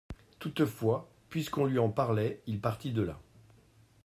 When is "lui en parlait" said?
1.67-2.41